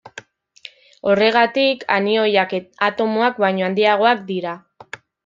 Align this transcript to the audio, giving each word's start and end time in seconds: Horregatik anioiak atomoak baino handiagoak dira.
Horregatik 1.11 1.85
anioiak 1.97 2.55
atomoak 2.87 3.37
baino 3.45 3.67
handiagoak 3.69 4.25
dira. 4.33 4.57